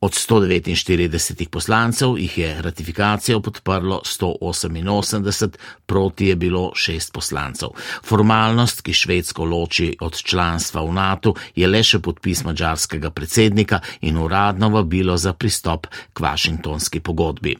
Od 0.00 0.12
149 0.12 1.48
poslancev 1.48 2.18
jih 2.18 2.38
je 2.38 2.62
ratifikacijo 2.62 3.40
podprlo 3.40 4.00
188, 4.04 5.48
proti 5.86 6.26
je 6.26 6.36
bilo 6.36 6.72
šest 6.74 7.12
poslancev. 7.12 7.68
Formalnost, 8.04 8.82
ki 8.82 8.92
Švedsko 8.92 9.44
loči 9.44 9.96
od 10.00 10.16
članstva 10.16 10.84
v 10.84 10.92
NATO, 10.92 11.34
je 11.54 11.66
le 11.66 11.82
še 11.82 11.98
podpis 11.98 12.44
mađarskega 12.44 13.10
predsednika 13.10 13.80
in 14.00 14.18
uradno 14.18 14.68
vabilo 14.68 15.16
za 15.16 15.32
pristop 15.32 15.86
k 16.12 16.20
Washingtonski 16.20 17.00
pogodbi. 17.00 17.56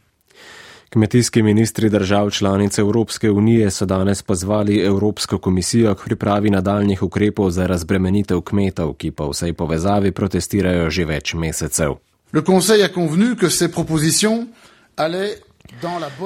Kmetijski 0.90 1.42
ministri 1.42 1.90
držav 1.90 2.30
članice 2.30 2.80
Evropske 2.80 3.30
unije 3.30 3.70
so 3.70 3.86
danes 3.86 4.22
pozvali 4.22 4.78
Evropsko 4.80 5.38
komisijo 5.38 5.94
k 5.94 6.04
pripravi 6.04 6.50
nadaljnih 6.50 7.02
ukrepov 7.02 7.50
za 7.50 7.66
razbremenitev 7.66 8.40
kmetov, 8.40 8.94
ki 8.94 9.10
pa 9.10 9.24
v 9.24 9.30
vsej 9.30 9.52
povezavi 9.52 10.12
protestirajo 10.12 10.90
že 10.90 11.04
več 11.04 11.34
mesecev. 11.34 11.96
Le 12.36 12.42
Conseil 12.42 12.82
a 12.82 12.88
convenu 12.88 13.34
que 13.34 13.48
ces 13.48 13.70
propositions 13.70 14.46
allaient 14.96 15.40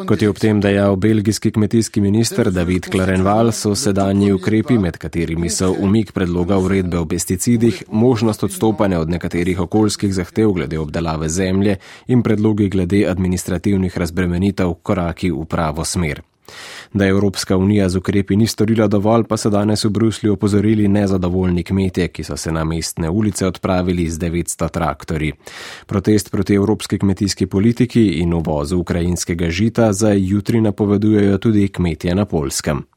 Kot 0.07 0.23
je 0.23 0.29
ob 0.29 0.39
tem 0.39 0.59
dejal 0.61 0.97
belgijski 1.01 1.53
kmetijski 1.55 2.01
minister 2.01 2.51
David 2.53 2.89
Klarenval, 2.91 3.53
so 3.53 3.75
sedanji 3.75 4.33
ukrepi, 4.33 4.77
med 4.79 4.99
katerimi 5.01 5.49
so 5.51 5.71
umik 5.73 6.13
predloga 6.13 6.59
uredbe 6.59 6.99
o 6.99 7.07
pesticidih, 7.07 7.83
možnost 7.89 8.43
odstopanja 8.45 9.01
od 9.01 9.11
nekaterih 9.11 9.61
okoljskih 9.61 10.15
zahtev 10.15 10.53
glede 10.53 10.79
obdelave 10.79 11.29
zemlje 11.29 11.77
in 12.07 12.23
predlogi 12.23 12.69
glede 12.69 13.07
administrativnih 13.09 13.99
razbremenitev 13.99 14.75
koraki 14.83 15.31
v 15.31 15.47
pravo 15.47 15.85
smer. 15.85 16.23
Da 16.93 17.07
Evropska 17.07 17.57
unija 17.57 17.89
z 17.89 17.97
ukrepi 17.97 18.37
ni 18.37 18.47
storila 18.47 18.87
dovolj, 18.87 19.25
pa 19.25 19.37
so 19.37 19.51
danes 19.51 19.85
v 19.85 19.91
Bruslju 19.91 20.33
opozorili 20.33 20.89
nezadovoljni 20.89 21.63
kmetje, 21.63 22.09
ki 22.09 22.25
so 22.25 22.37
se 22.37 22.53
na 22.53 22.65
mestne 22.65 23.11
ulice 23.11 23.47
odpravili 23.47 24.09
z 24.11 24.19
900 24.19 24.71
traktori. 24.71 25.33
Protest 25.87 26.31
proti 26.31 26.55
evropski 26.55 26.99
kmetijski 26.99 27.47
politiki 27.47 28.07
in 28.07 28.35
uvozu 28.35 28.79
ukrajinskega 28.79 29.51
žita 29.51 29.93
za 29.93 30.13
jutri 30.13 30.61
napovedujejo 30.61 31.39
tudi 31.39 31.69
kmetje 31.69 32.15
na 32.15 32.25
Polskem. 32.25 32.90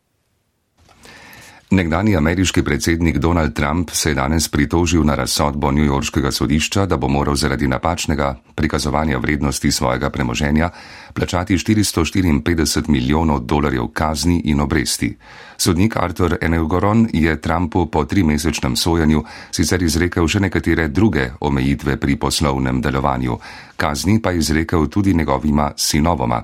Nekdani 1.73 2.13
ameriški 2.15 2.61
predsednik 2.61 3.17
Donald 3.17 3.53
Trump 3.53 3.89
se 3.89 4.09
je 4.09 4.15
danes 4.15 4.45
pritožil 4.47 5.01
na 5.03 5.15
razsodbo 5.15 5.71
Newyorškega 5.71 6.31
sodišča, 6.31 6.85
da 6.85 6.97
bo 6.97 7.07
moral 7.07 7.35
zaradi 7.35 7.67
napačnega 7.67 8.35
prikazovanja 8.55 9.17
vrednosti 9.17 9.71
svojega 9.71 10.09
premoženja 10.09 10.69
plačati 11.13 11.57
454 11.57 12.89
milijonov 12.89 13.39
dolarjev 13.39 13.87
kazni 13.93 14.41
in 14.45 14.61
obresti. 14.61 15.17
Sodnik 15.57 15.97
Arthur 15.97 16.37
Enelgoron 16.41 17.07
je 17.13 17.41
Trumpu 17.41 17.85
po 17.85 18.05
trimesečnem 18.05 18.75
sojanju 18.75 19.23
sicer 19.51 19.83
izrekel 19.83 20.27
še 20.27 20.39
nekatere 20.45 20.87
druge 20.87 21.31
omejitve 21.39 21.97
pri 21.97 22.15
poslovnem 22.15 22.81
delovanju, 22.81 23.39
kazni 23.77 24.21
pa 24.21 24.31
je 24.31 24.45
izrekel 24.45 24.87
tudi 24.87 25.13
njegovima 25.13 25.71
sinovoma. 25.75 26.43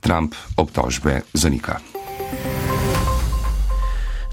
Trump 0.00 0.34
obtožbe 0.56 1.22
zanika. 1.32 1.80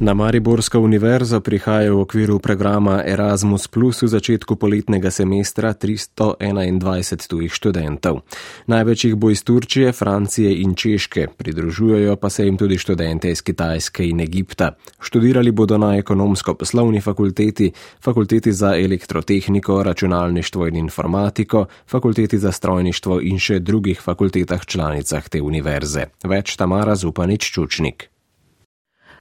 Na 0.02 0.14
Mariborsko 0.14 0.80
univerzo 0.80 1.46
prihaja 1.46 1.94
v 1.94 2.02
okviru 2.02 2.40
programa 2.42 3.04
Erasmus 3.06 3.70
Plus 3.70 4.02
v 4.02 4.10
začetku 4.10 4.58
poletnega 4.58 5.14
semestra 5.14 5.78
321 5.78 7.30
tujih 7.30 7.54
študentov. 7.54 8.26
Največ 8.66 9.06
jih 9.06 9.14
bo 9.14 9.30
iz 9.30 9.46
Turčije, 9.46 9.94
Francije 9.94 10.58
in 10.66 10.74
Češke, 10.74 11.28
pridružujejo 11.38 12.18
pa 12.18 12.34
se 12.34 12.50
jim 12.50 12.58
tudi 12.58 12.82
študente 12.82 13.30
iz 13.30 13.46
Kitajske 13.46 14.02
in 14.10 14.26
Egipta. 14.26 14.74
Študirali 14.98 15.54
bodo 15.54 15.78
na 15.78 15.94
ekonomsko-poslovni 16.02 16.98
fakulteti, 16.98 17.70
fakulteti 18.02 18.50
za 18.52 18.74
elektrotehniko, 18.74 19.84
računalništvo 19.84 20.68
in 20.68 20.76
informatiko, 20.82 21.66
fakulteti 21.86 22.42
za 22.42 22.52
strojništvo 22.52 23.22
in 23.22 23.38
še 23.38 23.60
drugih 23.60 24.02
fakultetah 24.02 24.66
članicah 24.66 25.30
te 25.30 25.42
univerze. 25.42 26.10
Več 26.26 26.58
Tamara 26.58 26.98
Zupanič 26.98 27.54
Čučnik. 27.54 28.10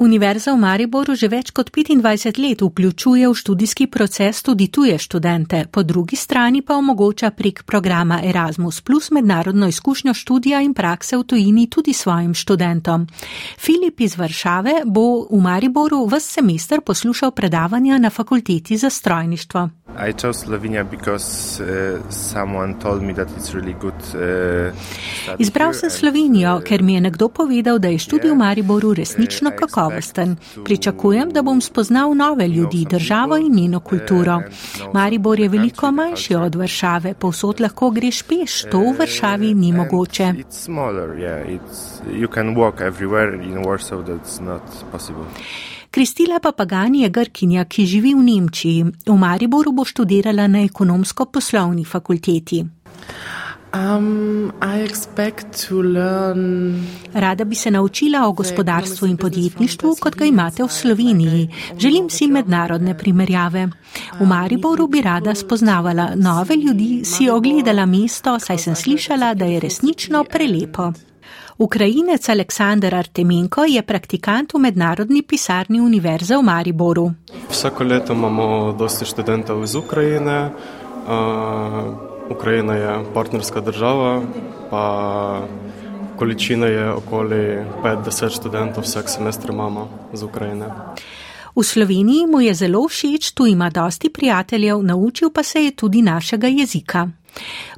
Univerza 0.01 0.55
v 0.57 0.65
Mariboru 0.65 1.13
že 1.13 1.29
več 1.29 1.51
kot 1.53 1.69
25 1.69 2.41
let 2.41 2.63
vključuje 2.65 3.29
v 3.29 3.35
študijski 3.37 3.87
proces 3.93 4.41
tudi 4.41 4.71
tuje 4.73 4.97
študente, 4.99 5.67
po 5.69 5.83
drugi 5.83 6.17
strani 6.17 6.63
pa 6.63 6.79
omogoča 6.81 7.31
prek 7.37 7.63
programa 7.69 8.21
Erasmus 8.25 8.81
Plus 8.81 9.11
mednarodno 9.11 9.69
izkušnjo 9.69 10.15
študija 10.15 10.63
in 10.65 10.73
prakse 10.75 11.21
v 11.21 11.25
tujini 11.25 11.67
tudi 11.69 11.93
svojim 11.93 12.33
študentom. 12.35 13.07
Filip 13.61 14.01
iz 14.01 14.17
Varšave 14.17 14.89
bo 14.89 15.29
v 15.29 15.43
Mariboru 15.43 16.07
vse 16.09 16.41
semester 16.41 16.81
poslušal 16.81 17.37
predavanja 17.37 17.99
na 17.99 18.11
fakulteti 18.11 18.77
za 18.77 18.91
strojništvo. 18.91 19.69
I 20.09 20.13
chose 20.13 20.47
Slovenia 20.47 20.85
because 20.85 21.61
uh, 21.61 22.01
someone 22.11 22.79
told 22.79 23.03
me 23.03 23.13
that 23.13 23.29
it's 23.37 23.55
really 23.55 23.75
good. 23.75 23.95
Uh, 24.15 24.73
Izbral 25.39 25.75
sem 25.75 25.91
Slovenijo, 25.91 26.57
uh, 26.57 26.63
ker 26.63 26.83
mi 26.83 26.95
je 26.95 27.01
nekdo 27.01 27.29
povedal, 27.29 27.79
da 27.79 27.89
je 27.89 27.99
študij 27.99 28.31
v 28.31 28.37
Mariboru 28.37 28.95
resnično 28.95 29.51
uh, 29.51 29.57
kakovosten. 29.57 30.37
Pričakujem, 30.65 31.31
da 31.31 31.43
bom 31.43 31.61
spoznal 31.61 32.15
nove 32.15 32.49
ljudi, 32.49 32.87
državo 32.91 33.37
in 33.37 33.53
njeno 33.55 33.81
kulturo. 33.81 34.41
Maribor 34.95 35.41
je 35.41 35.49
veliko 35.49 35.91
manjši 35.93 36.35
od 36.35 36.55
Varšave, 36.55 37.15
povsod 37.15 37.61
lahko 37.61 37.91
greš 37.91 38.23
peš, 38.23 38.63
to 38.71 38.81
v 38.81 38.95
Varšavi 38.99 39.55
ni 39.55 39.73
mogoče. 39.73 40.33
Smaller, 40.49 41.11
yeah, 41.21 41.61
Kristila 45.91 46.39
Papagani 46.39 47.03
je 47.03 47.09
Grkinja, 47.11 47.65
ki 47.65 47.87
živi 47.87 48.15
v 48.15 48.23
Nemčiji. 48.23 48.85
V 49.07 49.17
Mariboru 49.19 49.73
bo 49.75 49.85
študirala 49.85 50.47
na 50.47 50.63
ekonomsko-poslovni 50.63 51.85
fakulteti. 51.85 52.63
Um, 53.75 54.53
learn... 55.71 56.87
Rada 57.15 57.45
bi 57.45 57.55
se 57.55 57.71
naučila 57.71 58.29
o 58.29 58.33
gospodarstvu 58.33 59.07
in 59.07 59.17
podjetništvu, 59.17 59.97
kot 60.01 60.17
ga 60.17 60.25
imate 60.25 60.63
v 60.63 60.69
Sloveniji. 60.69 61.49
Želim 61.79 62.11
si 62.11 62.27
mednarodne 62.27 62.99
primerjave. 62.99 63.69
V 64.21 64.27
Mariboru 64.27 64.87
bi 64.87 65.03
rada 65.03 65.35
spoznavala 65.35 66.13
nove 66.15 66.57
ljudi, 66.57 67.05
si 67.05 67.31
ogledala 67.31 67.87
mesto, 67.87 68.39
saj 68.39 68.59
sem 68.59 68.75
slišala, 68.75 69.35
da 69.35 69.45
je 69.45 69.61
resnično 69.61 70.25
prelepo. 70.25 70.93
Ukrajinec 71.61 72.29
Aleksandr 72.29 72.95
Artemenko 72.95 73.67
je 73.69 73.83
praktikant 73.85 74.55
v 74.55 74.59
mednarodni 74.65 75.21
pisarni 75.23 75.81
Univerze 75.81 76.37
v 76.37 76.43
Mariboru. 76.43 77.11
Vsako 77.51 77.85
leto 77.85 78.17
imamo 78.17 78.73
dosti 78.73 79.05
študentov 79.05 79.61
iz 79.65 79.75
Ukrajine. 79.77 80.49
Uh, 80.49 82.33
Ukrajina 82.33 82.75
je 82.75 83.05
partnerska 83.15 83.61
država, 83.61 84.23
pa 84.71 84.85
količina 86.17 86.67
je 86.67 86.91
okoli 86.93 87.61
50 87.85 88.41
študentov 88.41 88.89
vsak 88.89 89.09
semester 89.09 89.53
imamo 89.53 89.89
z 90.13 90.23
Ukrajine. 90.23 90.65
V 91.57 91.65
Sloveniji 91.65 92.27
mu 92.27 92.41
je 92.41 92.55
zelo 92.55 92.89
všeč, 92.89 93.35
tu 93.37 93.47
ima 93.47 93.71
dosti 93.71 94.09
prijateljev, 94.09 94.83
naučil 94.83 95.29
pa 95.31 95.43
se 95.43 95.65
je 95.65 95.77
tudi 95.77 96.03
našega 96.03 96.47
jezika. 96.47 97.09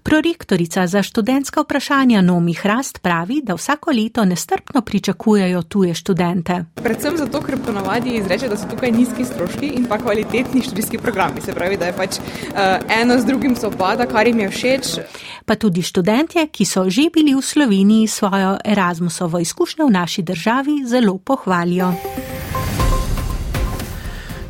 Prorektorica 0.03 0.87
za 0.87 1.03
študentska 1.03 1.61
vprašanja 1.61 2.21
Nomi 2.23 2.55
Hrast 2.55 2.99
pravi, 3.03 3.41
da 3.45 3.55
vsako 3.55 3.91
leto 3.91 4.25
nestrpno 4.25 4.81
pričakujejo 4.83 5.63
tuje 5.63 5.95
študente. 5.95 6.65
Predvsem 6.75 7.17
zato, 7.17 7.41
ker 7.43 7.59
ponavadi 7.67 8.11
izreče, 8.11 8.49
da 8.49 8.57
so 8.57 8.67
tukaj 8.71 8.93
nizki 8.93 9.25
stroški 9.25 9.67
in 9.67 9.87
pa 9.89 9.99
kvalitetni 9.99 10.63
študijski 10.63 10.99
programi. 10.99 11.41
Se 11.41 11.53
pravi, 11.53 11.77
da 11.77 11.87
je 11.87 11.97
pač 11.97 12.19
uh, 12.19 12.57
eno 13.01 13.19
z 13.19 13.25
drugim 13.25 13.57
sopada, 13.57 14.07
kar 14.07 14.27
jim 14.27 14.41
je 14.41 14.51
všeč. 14.51 14.93
Pa 15.47 15.55
tudi 15.55 15.83
študentje, 15.83 16.47
ki 16.47 16.65
so 16.65 16.89
že 16.91 17.09
bili 17.15 17.35
v 17.35 17.43
Sloveniji 17.43 18.07
svojo 18.07 18.57
Erasmusovo 18.65 19.39
izkušnjo 19.39 19.87
v 19.87 19.91
naši 19.91 20.23
državi, 20.23 20.83
zelo 20.87 21.19
pohvalijo. 21.19 21.93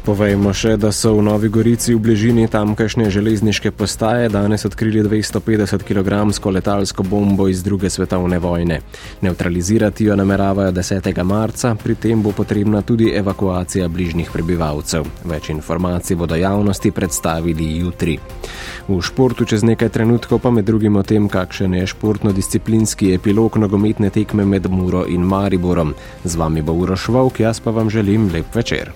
Povejmo 0.02 0.50
še, 0.50 0.73
da 0.82 0.90
so 0.90 1.12
v 1.14 1.23
Novi 1.23 1.47
Gorici 1.47 1.92
v 1.94 2.00
bližini 2.02 2.49
tamkajšnje 2.50 3.04
železniške 3.14 3.71
postaje 3.71 4.26
danes 4.35 4.64
odkrili 4.66 4.99
250 5.06 5.84
kg 5.86 6.26
letalsko 6.26 7.06
bombo 7.06 7.47
iz 7.47 7.62
druge 7.62 7.86
svetovne 7.86 8.41
vojne. 8.43 8.80
Neutralizirati 9.23 10.04
jo 10.10 10.17
nameravajo 10.19 10.73
10. 10.75 11.23
marca, 11.23 11.76
pri 11.78 11.95
tem 11.95 12.23
bo 12.23 12.32
potrebna 12.34 12.82
tudi 12.82 13.12
evakuacija 13.15 13.86
bližnjih 13.88 14.32
prebivalcev. 14.34 15.06
Več 15.23 15.52
informacij 15.54 16.19
bodo 16.19 16.34
javnosti 16.34 16.91
predstavili 16.91 17.71
jutri. 17.78 18.19
V 18.91 18.99
športu 18.99 19.47
čez 19.47 19.62
nekaj 19.62 19.95
trenutkov 19.95 20.43
pa 20.43 20.50
med 20.50 20.67
drugim 20.67 20.99
o 20.99 21.06
tem, 21.06 21.30
kakšen 21.30 21.78
je 21.78 21.86
športno-disciplinski 21.86 23.15
epilog 23.15 23.54
nogometne 23.54 24.10
tekme 24.10 24.50
med 24.50 24.67
Muro 24.67 25.06
in 25.06 25.23
Mariborom. 25.23 25.95
Z 26.25 26.34
vami 26.34 26.58
bo 26.58 26.75
Uroš 26.75 27.06
Vovk, 27.06 27.47
jaz 27.47 27.62
pa 27.62 27.71
vam 27.71 27.86
želim 27.86 28.32
lep 28.34 28.50
večer. 28.50 28.91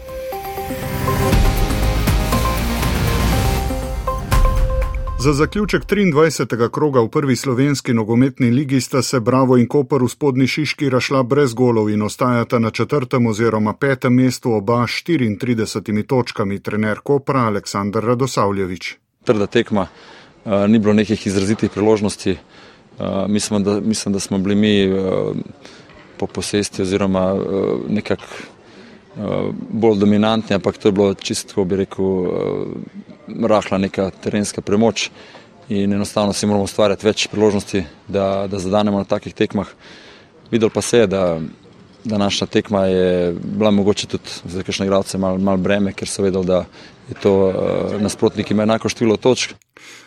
Za 5.26 5.32
zaključek 5.32 5.82
23. 5.84 6.70
kroga 6.70 7.00
v 7.00 7.08
prvi 7.08 7.36
slovenski 7.36 7.92
nogometni 7.92 8.50
ligi 8.50 8.80
sta 8.80 9.02
se 9.02 9.20
Bravo 9.20 9.56
in 9.56 9.66
Koper 9.68 10.02
v 10.02 10.08
spodnji 10.08 10.46
Šiški 10.46 10.90
rašla 10.90 11.22
brez 11.22 11.54
golov 11.54 11.90
in 11.90 12.02
ostajata 12.02 12.58
na 12.58 12.70
četrtem 12.70 13.26
oziroma 13.26 13.72
petem 13.74 14.14
mestu 14.14 14.52
oba 14.52 14.74
34 14.74 16.06
točkami, 16.06 16.60
trener 16.60 17.00
Kopra 17.02 17.40
Aleksandr 17.40 18.04
Radosavljevič. 18.04 18.94
Trda 19.24 19.46
tekma, 19.46 19.88
uh, 20.44 20.52
ni 20.68 20.78
bilo 20.78 20.94
nekih 20.94 21.26
izrazitih 21.26 21.70
priložnosti. 21.70 22.36
Uh, 22.98 23.06
mislim, 23.28 23.64
da, 23.64 23.80
mislim, 23.80 24.12
da 24.12 24.20
smo 24.20 24.38
bili 24.38 24.54
mi 24.54 24.92
uh, 24.92 25.00
po 26.16 26.26
posesti 26.26 26.82
oziroma 26.82 27.34
nekako 27.88 28.24
bolj 29.70 29.98
dominantni, 29.98 30.54
ampak 30.54 30.78
to 30.78 30.88
je 30.88 30.92
bilo 30.92 31.14
čisto, 31.14 31.48
kako 31.48 31.64
bi 31.64 31.76
rekel. 31.76 32.04
Uh, 32.04 33.06
rahla 33.26 33.78
neka 33.78 34.10
terenska 34.10 34.60
premoč 34.60 35.10
in 35.68 35.92
enostavno 35.92 36.32
si 36.32 36.46
moramo 36.46 36.64
ustvarjati 36.64 37.06
več 37.06 37.26
priložnosti, 37.28 37.82
da, 38.08 38.46
da 38.50 38.58
zadanemo 38.58 38.98
na 38.98 39.04
takih 39.04 39.34
tekmah. 39.34 39.66
Videl 40.50 40.70
pa 40.70 40.82
se 40.82 40.98
je, 40.98 41.06
da, 41.10 41.40
da 42.04 42.18
naša 42.18 42.46
tekma 42.46 42.84
je 42.86 43.34
bila 43.34 43.70
mogoče 43.70 44.06
tudi 44.06 44.30
za 44.44 44.62
kakšne 44.62 44.86
igralce 44.86 45.18
malo 45.18 45.38
mal 45.38 45.56
breme, 45.58 45.92
ker 45.92 46.08
so 46.08 46.22
vedeli, 46.22 46.46
da 46.46 46.64
je 47.08 47.18
to 47.22 47.34
uh, 47.48 48.00
nasprotnik 48.02 48.50
ima 48.50 48.62
enako 48.62 48.88
število 48.88 49.16
točk. 49.16 49.56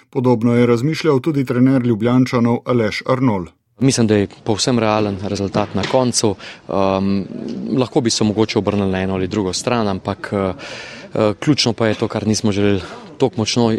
Podobno 0.09 0.55
je 0.55 0.65
razmišljal 0.65 1.19
tudi 1.19 1.45
trener 1.45 1.83
Ljubljančanov 1.85 2.63
Aleš 2.65 3.03
Arnol. 3.05 3.51
Mislim, 3.79 4.07
da 4.07 4.15
je 4.15 4.27
povsem 4.43 4.79
realen 4.79 5.17
rezultat 5.23 5.75
na 5.75 5.83
koncu. 5.91 6.35
Um, 6.67 7.27
lahko 7.77 8.01
bi 8.01 8.09
se 8.09 8.23
mogoče 8.23 8.59
obrnili 8.59 8.91
na 8.91 9.01
eno 9.01 9.13
ali 9.13 9.27
drugo 9.27 9.53
stran, 9.53 9.87
ampak 9.87 10.29
uh, 10.31 10.39
uh, 10.39 11.35
ključno 11.39 11.73
pa 11.73 11.87
je 11.87 11.95
to, 11.95 12.07
kar 12.07 12.27
nismo 12.27 12.51
želeli 12.51 12.81
tako 13.19 13.35
močno 13.37 13.77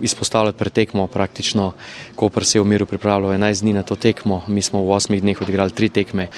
izpostavljati 0.00 0.58
pred 0.58 0.72
tekmo. 0.72 1.06
Praktično, 1.06 1.72
ko 2.16 2.30
se 2.42 2.58
je 2.58 2.62
v 2.62 2.66
miru 2.66 2.86
pripravljalo 2.86 3.34
11 3.34 3.60
dni 3.62 3.72
na 3.72 3.82
to 3.82 3.96
tekmo, 3.96 4.42
mi 4.46 4.62
smo 4.62 4.82
v 4.82 4.88
8 4.88 5.20
dneh 5.20 5.42
odigrali 5.42 5.70
tri 5.70 5.88
tekme. 5.88 6.28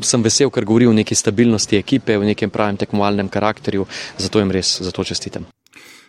Sem 0.00 0.22
vesel, 0.22 0.50
ker 0.50 0.64
govori 0.64 0.86
o 0.86 0.92
neki 0.92 1.14
stabilnosti 1.14 1.76
ekipe, 1.76 2.18
o 2.18 2.22
nekem 2.22 2.50
pravem 2.50 2.76
tekmovalnem 2.76 3.28
karakterju, 3.28 3.86
zato 4.18 4.38
jim 4.38 4.50
res 4.50 4.80
za 4.82 4.90
to 4.90 5.04
čestitam. 5.04 5.46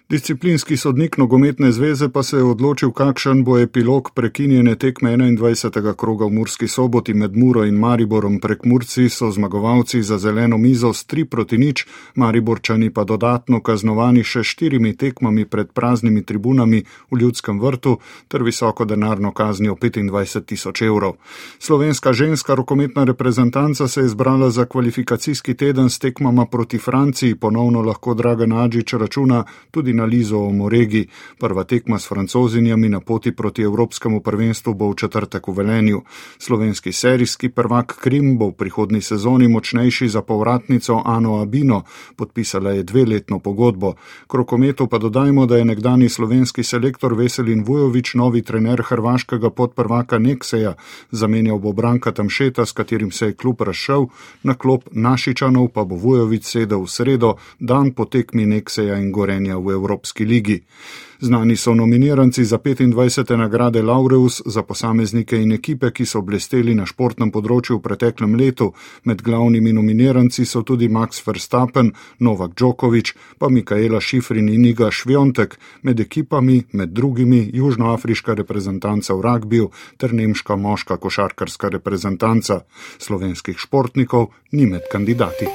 Disciplinski 0.10 0.78
sodnik 0.78 1.18
nogometne 1.18 1.72
zveze 1.72 2.10
pa 2.10 2.24
se 2.24 2.38
je 2.38 2.44
odločil, 2.44 2.92
kakšen 2.92 3.44
bo 3.44 3.60
epilog 3.60 4.10
prekinjene 4.16 4.76
tekme 4.76 5.12
21. 5.18 5.94
kroga 5.96 6.26
v 6.26 6.30
Murski 6.30 6.68
soboti 6.68 7.14
med 7.14 7.38
Muro 7.38 7.66
in 7.66 7.76
Mariborom. 7.76 8.40
Prek 8.40 8.66
Murci 8.66 9.10
so 9.10 9.30
zmagovalci 9.32 10.02
za 10.04 10.18
zeleno 10.18 10.58
mizo 10.58 10.94
s 10.94 11.06
3 11.06 11.26
proti 11.26 11.58
nič, 11.58 11.86
Mariborčani 12.16 12.90
pa 12.90 13.04
dodatno 13.04 13.62
kaznovani 13.62 14.24
še 14.24 14.44
štirimi 14.44 14.96
tekmami 14.98 15.46
pred 15.46 15.70
praznimi 15.78 16.26
tribunami 16.26 16.82
v 17.12 17.20
ljudskem 17.22 17.62
vrtu 17.62 18.00
ter 18.28 18.44
visoko 18.44 18.86
denarno 18.86 19.32
kaznijo 19.32 19.76
25 19.76 20.46
tisoč 20.46 20.82
evrov. 20.82 21.22
Slovenska 21.60 22.14
ženska 22.14 22.56
rokometna 22.56 23.04
reprezentanca 23.04 23.88
se 23.88 24.02
je 24.02 24.08
zbrala 24.08 24.50
za 24.50 24.66
kvalifikacijski 24.66 25.54
teden 25.54 25.90
s 25.90 26.00
tekmama 26.00 26.46
proti 26.46 26.78
Franciji, 26.78 27.36
ponovno 27.36 27.82
lahko 27.82 28.14
Dragan 28.14 28.54
Adžič 28.54 28.94
računa 28.94 29.46
tudi 29.72 29.99
finalizo 30.00 30.38
o 30.38 30.52
Moregi. 30.52 31.08
Prva 31.40 31.64
tekma 31.64 32.00
s 32.00 32.08
francozinjami 32.08 32.90
na 32.90 33.00
poti 33.00 33.32
proti 33.32 33.62
Evropskemu 33.62 34.22
prvenstvu 34.22 34.74
bo 34.74 34.92
v 34.92 34.96
četrtek 34.96 35.48
v 35.48 35.52
Velenju. 35.52 36.02
Slovenski 36.38 36.92
serijski 36.92 37.50
prvak 37.50 38.00
Krim 38.00 38.38
bo 38.38 38.48
v 38.48 38.56
prihodni 38.56 39.02
sezoni 39.02 39.48
močnejši 39.48 40.08
za 40.08 40.22
povratnico 40.22 41.02
Ano 41.06 41.42
Abino, 41.42 41.84
podpisala 42.16 42.72
je 42.72 42.84
dveletno 42.84 43.40
pogodbo. 43.40 43.94
Krokometu 44.28 44.88
pa 44.88 44.98
dodajmo, 44.98 45.46
da 45.46 45.58
je 45.58 45.66
nekdani 45.66 46.10
slovenski 46.10 46.64
selektor 46.64 47.14
Veselin 47.14 47.64
Vujovič, 47.64 48.16
novi 48.16 48.42
trener 48.42 48.82
hrvaškega 48.82 49.50
podprvaka 49.50 50.20
Nekseja, 50.20 50.76
zamenjal 51.12 51.60
bo 51.60 51.74
Branka 51.74 52.12
Tamšeta, 52.12 52.66
s 52.66 52.72
katerim 52.72 53.12
se 53.12 53.26
je 53.26 53.34
klub 53.34 53.62
razšel, 53.62 54.08
na 54.44 54.56
klop 54.56 54.88
Našičanov 54.92 55.68
pa 55.68 55.84
bo 55.84 55.96
Vujovič 55.96 56.44
sedel 56.44 56.88
v 56.88 56.88
sredo, 56.88 57.36
dan 57.60 57.92
po 57.92 58.06
tekmi 58.06 58.46
Nekseja 58.46 58.96
in 58.96 59.12
Gorenja 59.12 59.58
v 59.58 59.89
Evropski 59.90 60.26
ligi. 60.26 60.62
Znani 61.22 61.56
so 61.58 61.74
nominiranci 61.74 62.46
za 62.46 62.58
25. 62.58 63.36
nagrade 63.36 63.82
Laureus 63.82 64.42
za 64.46 64.64
posameznike 64.64 65.42
in 65.42 65.52
ekipe, 65.52 65.92
ki 65.92 66.06
so 66.06 66.22
blesteli 66.22 66.76
na 66.76 66.86
športnem 66.86 67.32
področju 67.32 67.80
v 67.80 67.84
preteklem 67.84 68.38
letu. 68.40 68.70
Med 69.04 69.22
glavnimi 69.26 69.74
nominiranci 69.74 70.46
so 70.46 70.62
tudi 70.64 70.88
Max 70.88 71.20
Verstappen, 71.26 71.92
Novak 72.20 72.56
Djokovic, 72.56 73.14
pa 73.40 73.50
Mikaela 73.50 74.00
Šifrin 74.00 74.48
in 74.50 74.66
Iga 74.70 74.92
Švjontek, 74.92 75.58
med 75.82 76.00
ekipami 76.00 76.64
med 76.72 76.94
drugimi 76.96 77.50
južnoafriška 77.54 78.38
reprezentanca 78.40 79.14
v 79.14 79.26
ragbiju 79.26 79.72
ter 79.98 80.14
nemška 80.14 80.56
moška 80.56 80.98
košarkarska 80.98 81.74
reprezentanca. 81.76 82.62
Slovenskih 83.00 83.58
športnikov 83.58 84.30
ni 84.52 84.70
med 84.70 84.88
kandidati. 84.92 85.50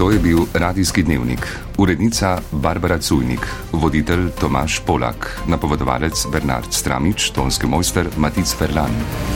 To 0.00 0.10
je 0.10 0.18
bil 0.18 0.38
radijski 0.54 1.02
dnevnik. 1.02 1.44
Urednica 1.78 2.38
Barbara 2.52 2.98
Cujnik, 2.98 3.44
voditelj 3.72 4.30
Tomaš 4.40 4.80
Polak, 4.86 5.40
napovedovalec 5.46 6.26
Bernard 6.32 6.72
Stramič, 6.72 7.30
tonski 7.36 7.66
mojster 7.66 8.08
Matic 8.16 8.54
Ferlan. 8.56 8.96